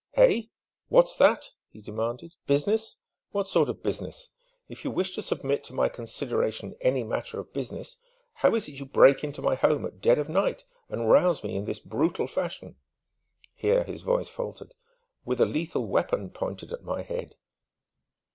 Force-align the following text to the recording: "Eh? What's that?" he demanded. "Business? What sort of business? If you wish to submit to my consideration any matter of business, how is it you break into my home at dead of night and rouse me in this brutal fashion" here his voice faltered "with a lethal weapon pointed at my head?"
"Eh? 0.15 0.45
What's 0.89 1.15
that?" 1.17 1.51
he 1.69 1.79
demanded. 1.79 2.33
"Business? 2.47 2.97
What 3.33 3.47
sort 3.47 3.69
of 3.69 3.83
business? 3.83 4.31
If 4.67 4.83
you 4.83 4.89
wish 4.89 5.13
to 5.13 5.21
submit 5.21 5.63
to 5.65 5.75
my 5.75 5.89
consideration 5.89 6.75
any 6.81 7.03
matter 7.03 7.39
of 7.39 7.53
business, 7.53 7.97
how 8.33 8.55
is 8.55 8.67
it 8.67 8.79
you 8.79 8.87
break 8.87 9.23
into 9.23 9.43
my 9.43 9.53
home 9.53 9.85
at 9.85 10.01
dead 10.01 10.17
of 10.17 10.27
night 10.27 10.63
and 10.89 11.07
rouse 11.11 11.43
me 11.43 11.55
in 11.55 11.65
this 11.65 11.79
brutal 11.79 12.25
fashion" 12.25 12.77
here 13.53 13.83
his 13.83 14.01
voice 14.01 14.27
faltered 14.27 14.73
"with 15.23 15.39
a 15.39 15.45
lethal 15.45 15.85
weapon 15.85 16.31
pointed 16.31 16.73
at 16.73 16.81
my 16.83 17.03
head?" 17.03 17.35